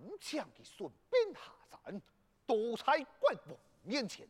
[0.00, 2.02] 命你三将的顺便下山，
[2.46, 4.28] 躲在关王面前，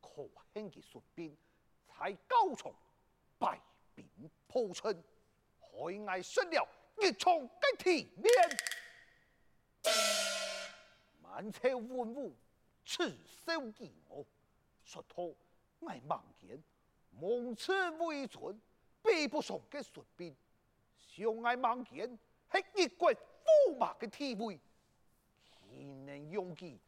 [0.00, 1.36] 可恨的顺便
[1.88, 2.72] 在高场
[3.38, 3.60] 败
[3.94, 4.06] 兵
[4.46, 5.02] 破城，
[5.60, 6.68] 海外失了
[7.00, 8.32] 一场的体面。
[11.22, 12.34] 满朝文武
[12.84, 14.24] 耻笑于我，
[14.84, 15.34] 说托
[15.86, 16.62] 爱望见
[17.10, 18.60] 蒙赐为存，
[19.02, 20.34] 比不上嘅顺便，
[20.98, 22.18] 想我望见
[22.52, 24.58] 系一国驸马嘅地位，
[25.76, 26.80] 你能用计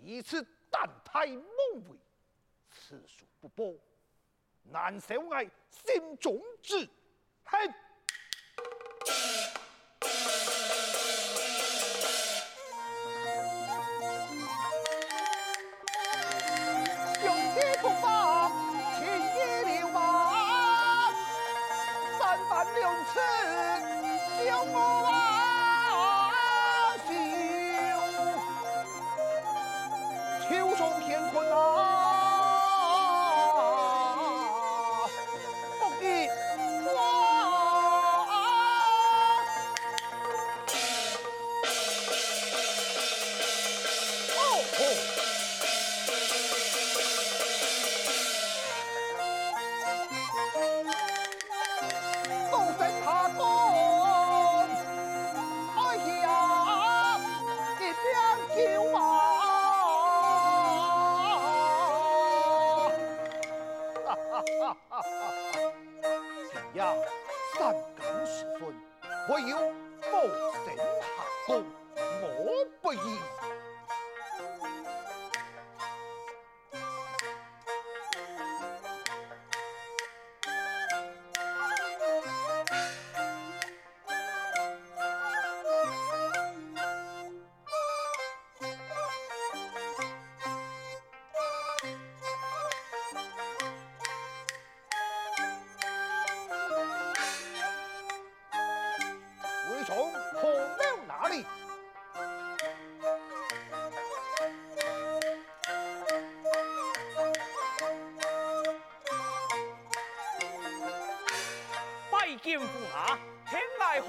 [0.00, 1.36] 以此胆大妄
[1.88, 1.98] 为，
[2.70, 3.74] 次数不多，
[4.62, 6.88] 难消我心中之
[7.44, 7.74] 恨。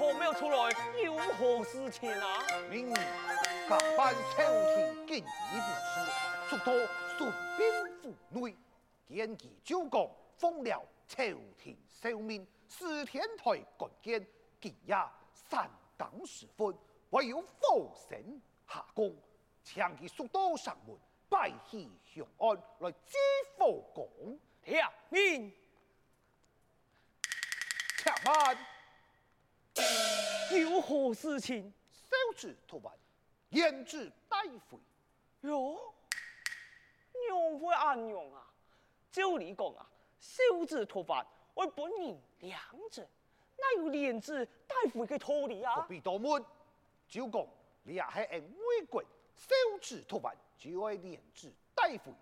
[0.00, 0.70] 何没有出来？
[1.04, 2.38] 有何事情啊？
[2.70, 2.94] 明日
[3.68, 4.42] 加班朝
[4.74, 6.74] 廷建议不施，速托
[7.18, 8.56] 顺兵府内，
[9.06, 11.22] 见其周公奉了朝
[11.58, 14.26] 廷诏命，司天台觐见，
[14.58, 14.96] 今夜
[15.34, 16.74] 三更时分，
[17.10, 19.14] 唯有火神下宫，
[19.62, 20.96] 请其速到上门，
[21.28, 23.18] 拜喜雄安，来接
[23.58, 24.08] 火公。
[24.64, 24.78] 听
[25.10, 25.54] 命。
[27.98, 28.56] 且慢，
[30.58, 31.72] 有何事情？
[31.92, 32.92] 小子托办，
[33.50, 34.38] 胭脂带
[34.68, 34.78] 回。
[35.42, 35.78] 哟，
[37.12, 38.46] 娘会安娘啊？
[39.10, 39.88] 照理讲啊，
[40.18, 42.60] 小子托办为本人良
[42.90, 43.06] 者，
[43.56, 45.76] 哪有言之带回嘅道理啊？
[45.82, 46.44] 不必多问，
[47.08, 47.46] 就讲
[47.82, 49.02] 你也系按外国
[49.36, 52.12] 小子托办，就爱言之带回。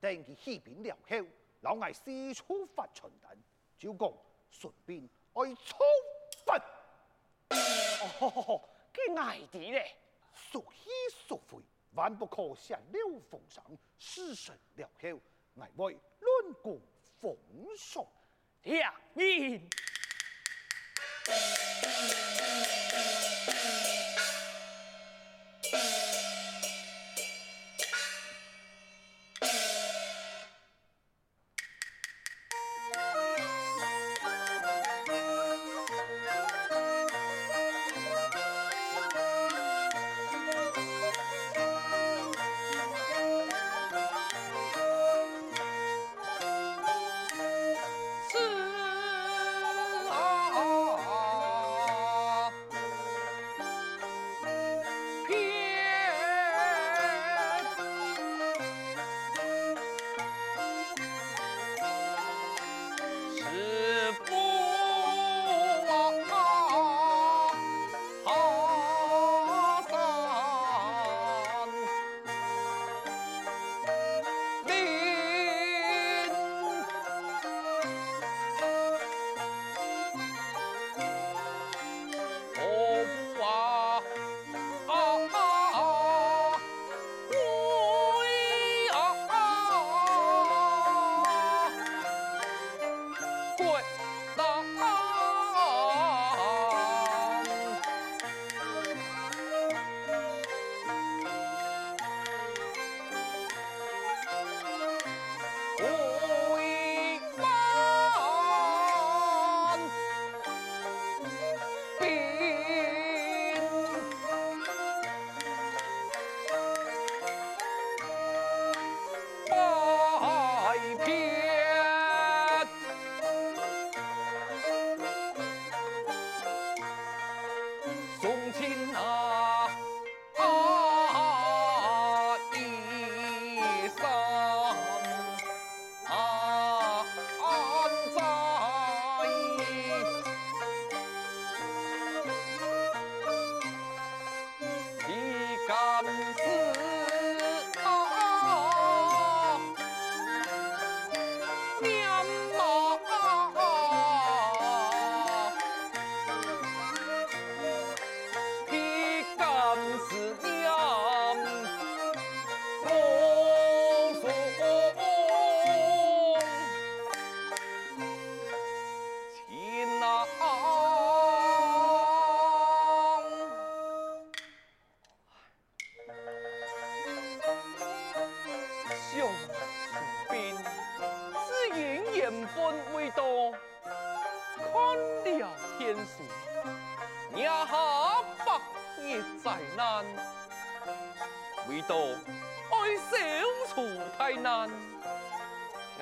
[0.00, 1.24] 等佢起兵了后，
[1.60, 3.36] 老爱四处发传单，
[3.78, 4.12] 就讲。
[4.50, 5.02] 顺便
[5.32, 5.78] 爱操
[6.46, 6.62] 分，
[8.20, 8.60] 哦，
[8.92, 9.96] 几矮啲咧？
[10.32, 10.90] 属喜
[11.28, 11.62] 属悔，
[11.94, 13.62] 万不可泄露风声。
[13.98, 15.20] 事成了后，
[15.54, 16.80] 乃为论功
[17.20, 17.36] 封
[17.76, 18.04] 赏。
[18.64, 19.68] 呀，你。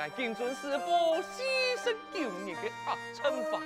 [0.05, 1.45] 我谨遵师父四
[1.85, 3.61] 十九年的压惩法，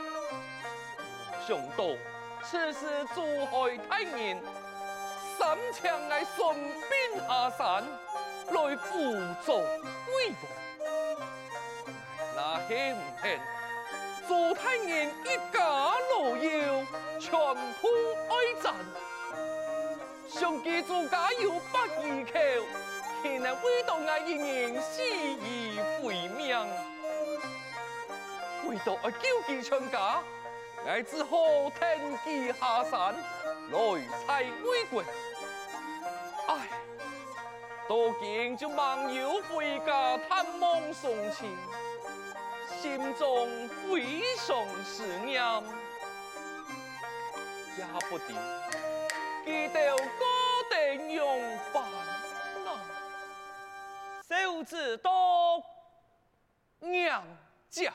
[1.48, 1.96] 想到
[2.44, 4.38] 此时珠海太原，
[5.38, 6.54] 三枪我顺
[6.90, 7.82] 便下山
[8.52, 8.92] 来辅
[9.46, 9.56] 助
[10.12, 10.44] 威王，
[12.36, 13.40] 那系唔系？
[14.28, 16.84] 做太原一家老幼，
[17.18, 17.88] 全部
[18.28, 18.74] 爱战，
[20.28, 22.36] 上记住家有百二口，
[23.26, 26.56] 岂能为到我一人死而回命？
[28.68, 30.22] 为到我救济全家，
[30.84, 31.36] 我只好
[31.70, 33.16] 停机下山
[33.72, 33.76] 来
[34.24, 35.04] 采归归。
[36.46, 36.68] 唉，
[37.88, 41.50] 多见就网友回家探望送亲。
[42.80, 45.42] 心中非常思念，
[47.76, 48.36] 也不定
[49.44, 50.04] 记得哥
[50.70, 51.82] 定用办，
[54.36, 55.64] 刘子多
[56.80, 57.24] 娘
[57.70, 57.92] 家。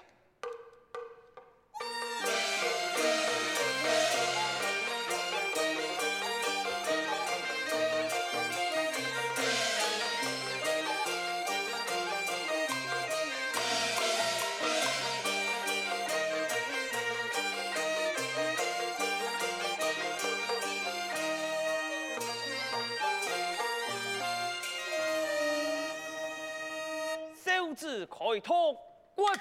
[28.41, 28.73] 子开拓
[29.15, 29.37] 国王，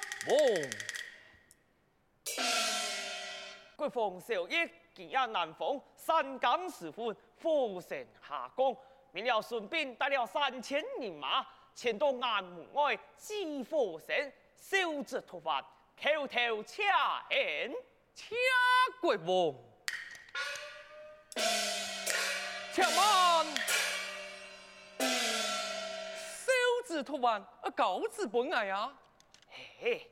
[3.76, 8.76] 国王小爷吉亚南方，山岗石汾，火神下降，
[9.12, 15.62] 免了顺便带了三千人马前到雁门外祭火神，小子突发，
[15.96, 17.74] 口头掐人，
[18.14, 18.36] 掐
[19.00, 19.54] 国王，
[22.72, 23.69] 且慢。
[27.02, 28.92] 突然，啊，告知本来啊，
[29.48, 30.10] 嘿嘿，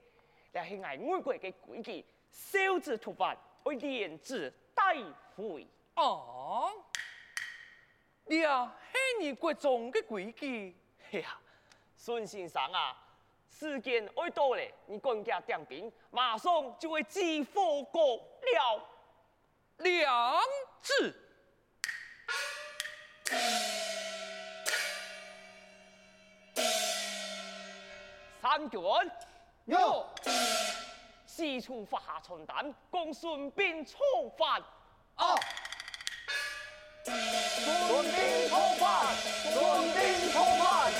[0.53, 4.97] 那是爱我国的规矩，小子突发会连字带
[5.37, 6.71] 回啊。
[8.25, 10.77] 你啊，系你国中的规矩。
[11.11, 11.39] 哎呀，
[11.97, 12.97] 孙先生啊，
[13.51, 18.89] 时间爱到了，你赶紧点兵，马上就会祭火国了。
[19.79, 20.41] 两
[20.81, 21.15] 字。
[28.49, 28.81] 三军
[29.67, 30.07] 哟，
[31.27, 33.99] 四处发下传单，供孙膑操
[34.39, 34.63] 饭。
[35.17, 35.37] 啊！
[37.05, 39.15] 孙膑操饭，
[39.53, 39.55] 孙
[39.93, 40.91] 膑操饭，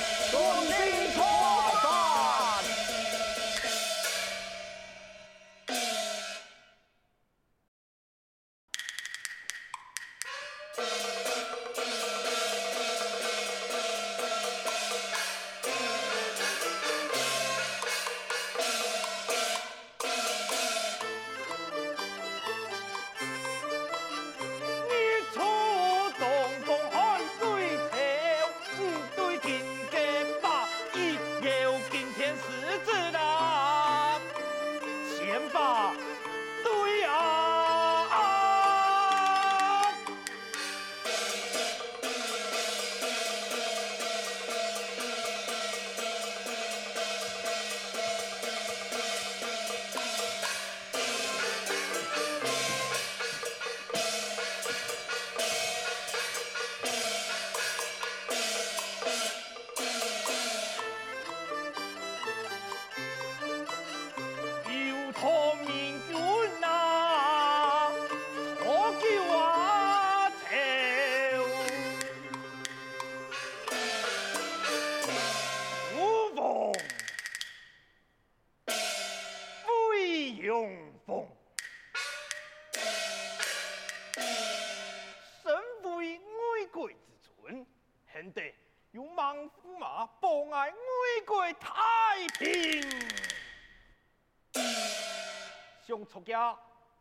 [96.29, 96.57] 家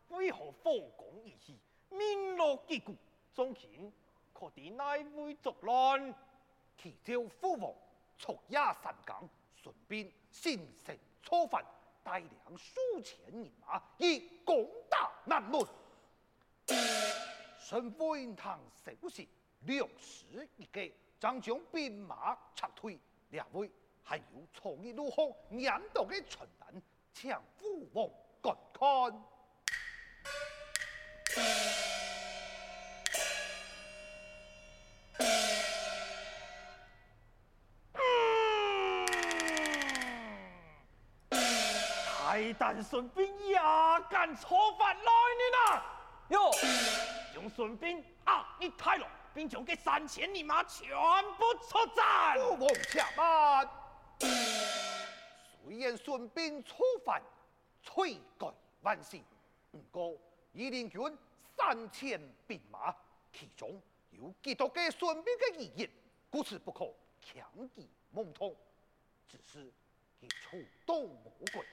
[0.08, 1.58] 为何火攻一气，
[1.90, 2.96] 名落击鼓，
[3.34, 3.92] 众卿
[4.32, 6.14] 可敌哪位作乱？
[6.78, 7.74] 启奏父王，
[8.16, 11.62] 出亚三江，顺便新城初犯，
[12.02, 15.60] 带领数千人马，以攻打南门。
[17.58, 19.28] 身为唐首席
[19.66, 22.98] 良师一个，将将兵马撤退。
[23.28, 23.70] 两位
[24.02, 24.22] 还有
[24.54, 26.82] 从一路后念到的传单。
[27.12, 28.08] 请父王
[28.40, 29.22] 观看。
[42.30, 43.58] 太单顺便也
[44.08, 45.82] 敢错犯来人啊！
[46.28, 46.50] 哟，
[47.34, 50.88] 将顺便啊，你太郎，并将这三千人马全
[51.36, 52.38] 部出战。
[52.38, 53.68] 父王且慢。
[55.64, 57.20] 虽然顺便错犯，
[57.82, 58.46] 罪该
[58.82, 59.18] 万死，
[59.70, 60.16] 不过
[60.52, 61.00] 伊连军
[61.56, 62.94] 三千兵马，
[63.32, 63.80] 其中
[64.10, 65.90] 有几多个顺民的遗言，
[66.30, 68.54] 故此不可强击猛冲。
[69.26, 69.70] 只是
[70.18, 71.64] 其出动魔鬼。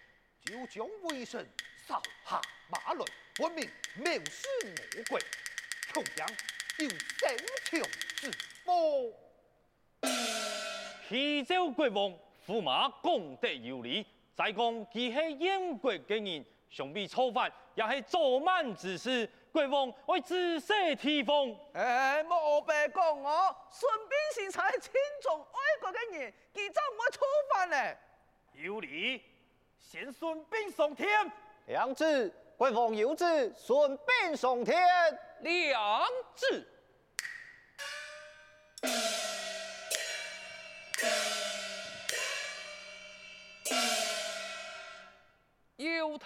[0.45, 1.49] 就将威神
[1.87, 5.19] 扫下马来，分明藐视魔鬼，
[5.91, 6.29] 同样
[6.77, 7.81] 有生强
[8.15, 8.31] 之
[8.63, 9.11] 祸。
[11.09, 19.29] 启奏国王，驸马功德有礼，再讲其系燕国嘅人，想必错犯也系作满之事。
[19.51, 21.55] 国王为仔细提防。
[21.73, 24.91] 哎，莫白讲哦，顺便是才亲
[25.23, 27.97] 从爱国嘅人，佢怎会错犯呢？
[28.53, 29.23] 有理。
[29.79, 31.07] 先顺便上天，
[31.67, 34.77] 良子，国王有旨，顺便上天。
[35.39, 36.01] 良
[36.33, 36.67] 子，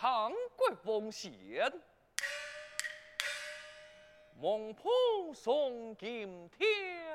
[0.01, 1.69] 唐国王贤，
[4.39, 4.89] 孟婆
[5.33, 7.08] 送金天。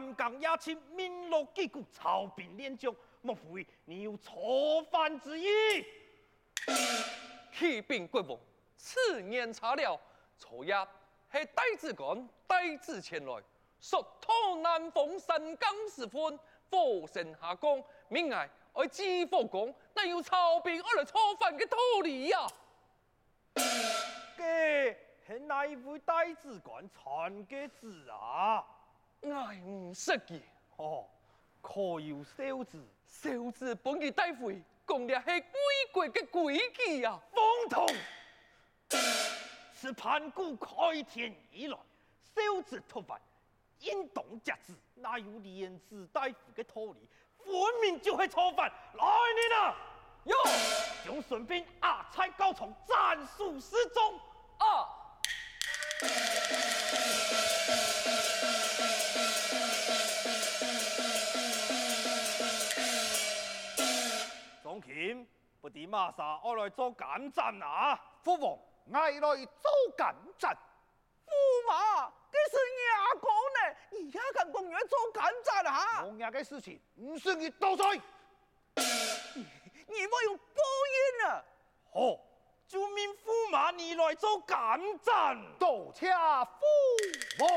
[0.00, 2.94] 三更夜前面露几股曹兵练将？
[3.20, 5.44] 莫非你有错犯之意？
[7.52, 8.38] 启禀国王，
[8.78, 10.00] 此言差了。
[10.38, 10.74] 昨夜
[11.30, 13.42] 系戴子干带子前来，
[13.78, 16.38] 说讨南丰三更时分，
[16.70, 22.46] 火神下降，命爱爱知火公，哪有曹兵而来错犯的道理呀？
[24.38, 28.64] 嘅系哪一位戴子干传嘅旨啊？
[29.20, 30.40] 我唔识嘅。
[30.76, 31.06] 哦，
[31.60, 32.82] 可有小子？
[33.06, 35.58] 小子本嘅带回，讲嘅系归
[35.92, 37.20] 国嘅规矩啊！
[37.34, 37.86] 疯童，
[39.74, 41.76] 是盘古开天以来，
[42.22, 43.20] 小子脱凡，
[43.80, 47.08] 应当节制，哪有连子带回嘅道理？
[47.38, 49.76] 分明就系错犯，来人啊！
[50.24, 50.36] 哟，
[51.04, 54.18] 将顺便阿差高从斩首示众
[54.58, 54.88] 啊！
[64.80, 65.26] 庄钦，
[65.60, 68.00] 不敌马杀，我来做监斩啊！
[68.22, 68.58] 父王，
[68.92, 70.56] 爱来做监斩。
[71.26, 76.04] 驸马，这是伢讲呢，你也敢公然做监斩啊？
[76.04, 78.00] 我伢嘅事情唔算你多嘴。
[78.76, 80.62] 你莫用报
[80.96, 81.44] 应啊！
[81.92, 82.18] 好，
[82.66, 84.56] 就命驸马你来做监
[85.02, 87.48] 斩，多谢父王。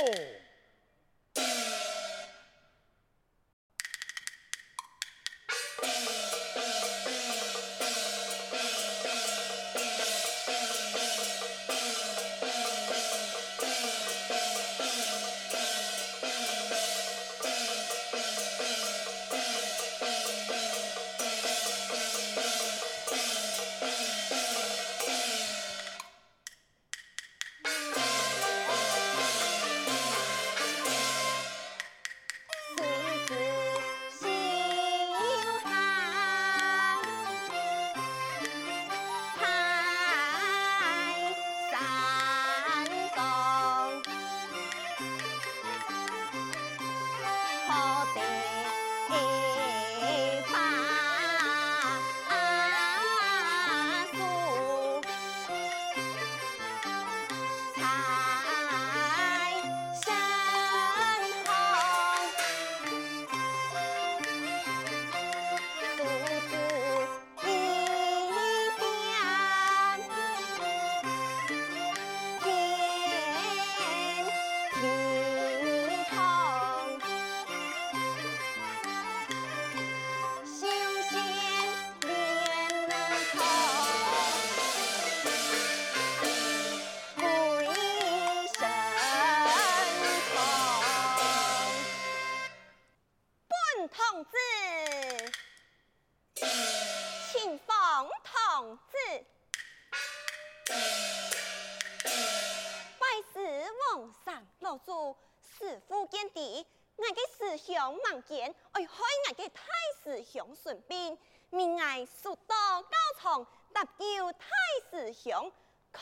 [106.29, 109.62] 弟，我嘅师兄望见，爱害我嘅太
[110.03, 111.17] 师兄顺便，
[111.49, 112.86] 命爱速度高
[113.19, 114.47] 长，搭救太
[114.89, 115.51] 师兄，
[115.91, 116.01] 看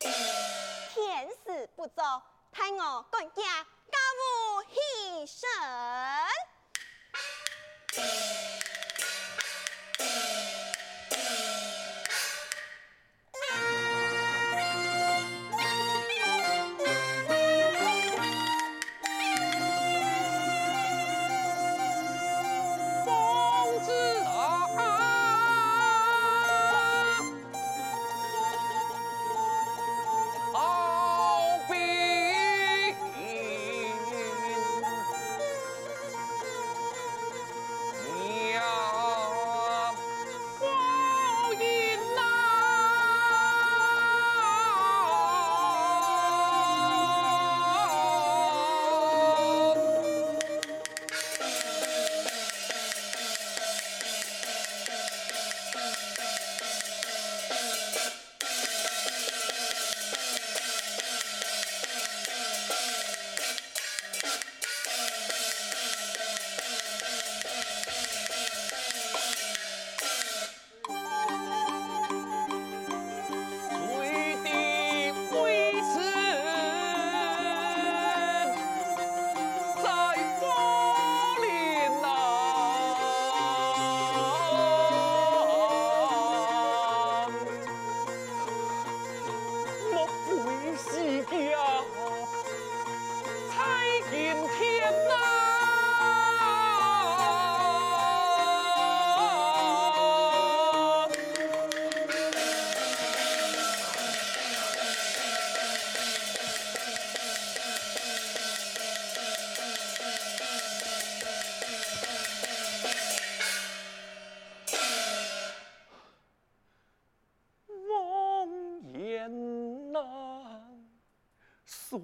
[0.00, 2.02] 天时不足，
[2.52, 4.22] 待我管家家务
[4.64, 5.46] 牺牲。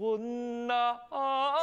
[0.00, 1.59] woo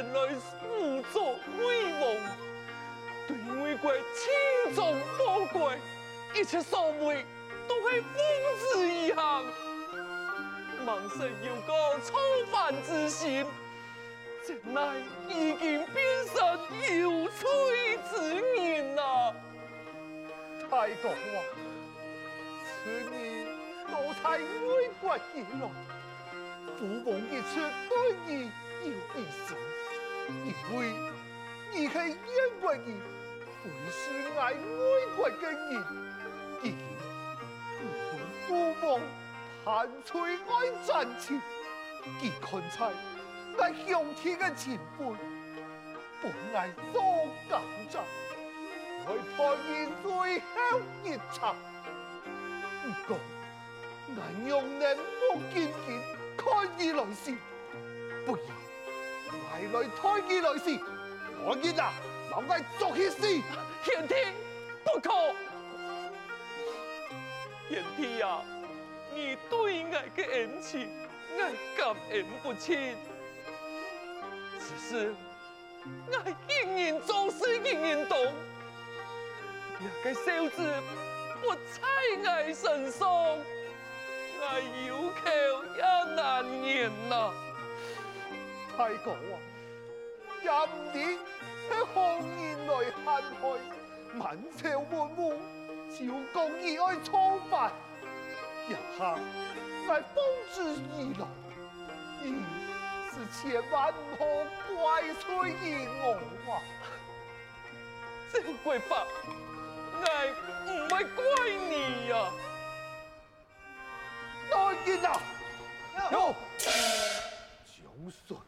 [0.00, 2.02] 前来辅助魏王，
[3.28, 5.76] 对魏国轻重宝贵，
[6.34, 7.22] 一切所为
[7.68, 8.14] 都系奉
[8.72, 9.44] 旨而行，
[10.86, 12.16] 万世有个操
[12.50, 13.44] 犯之心，
[14.46, 14.96] 真乃
[15.28, 16.38] 已经变成
[16.98, 19.34] 有罪之人啊！
[20.70, 21.44] 太公啊，
[22.64, 23.44] 此你
[23.92, 25.68] 奴才魏国以来，
[26.78, 27.60] 父王一次
[27.90, 27.92] 对
[28.26, 28.50] 你
[28.82, 29.54] 有意思。
[30.44, 30.92] 因为
[31.72, 32.16] 你系燕
[32.60, 32.82] 国人，
[33.62, 34.00] 非是
[34.38, 35.72] 爱魏国嘅人，
[37.80, 38.12] 如今
[38.46, 38.48] 父
[38.86, 38.88] 王
[39.64, 39.68] 盼
[40.04, 40.50] 催爱
[40.86, 40.88] 战
[41.20, 41.40] 前，
[42.20, 42.78] 既看在
[43.58, 43.90] 爱兄
[44.22, 45.00] 弟嘅情分，
[46.20, 46.22] 不
[46.56, 47.02] 爱做
[47.48, 47.50] 奸
[47.90, 48.00] 诈，
[49.06, 49.68] 爱拖延
[50.02, 50.08] 最
[50.40, 51.56] 后一场。
[52.82, 53.18] 不过，
[54.16, 55.88] 俺用人莫见见，
[56.36, 56.44] 看
[56.78, 57.34] 以来事，
[58.26, 58.59] 不然。
[59.50, 60.80] 来来推机来时，
[61.44, 61.92] 我见啊，
[62.30, 63.42] 老爱做些事，
[63.84, 64.14] 贤弟
[64.84, 65.10] 不可，
[67.68, 68.42] 贤弟呀，
[69.14, 70.88] 你对我嘅恩情，
[71.32, 71.38] 我
[71.76, 72.96] 感恩不尽。
[74.58, 75.14] 只是
[76.06, 76.12] 我
[76.48, 78.18] 一人做事一人懂，
[79.80, 80.82] 一个小子
[81.40, 84.42] 不在爱身上，我
[84.86, 85.20] 有口
[85.76, 85.82] 也
[86.14, 86.18] 难
[86.62, 87.32] 言呐。
[88.76, 89.38] 太公啊！
[90.42, 90.48] 今
[90.92, 91.96] 年系红
[92.40, 93.42] 颜来陷害，
[94.14, 94.20] 满
[94.56, 95.20] 朝文武
[95.90, 95.94] 朝
[96.32, 97.72] 公义爱操犯，
[98.68, 99.00] 日下
[99.86, 100.16] 乃奉
[100.54, 100.56] 旨
[100.96, 101.22] 而来，
[102.22, 102.24] 你
[103.10, 104.20] 是千万唔可
[104.74, 104.78] 怪
[105.14, 105.28] 罪
[105.62, 105.64] 于
[106.02, 106.04] 我
[106.50, 106.52] 啊！
[108.32, 108.90] 这贵妃，
[110.00, 110.06] 我
[110.66, 111.20] 唔会怪
[111.68, 112.18] 你呀、啊。
[114.50, 114.54] 来
[114.86, 115.08] 人啊！
[116.12, 116.34] 有，
[118.00, 118.42] 无所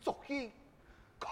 [0.00, 0.50] 作义
[1.20, 1.30] 开